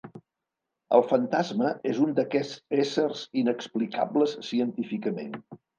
[0.97, 5.43] El fantasma és un d’aquests éssers inexplicables científicament.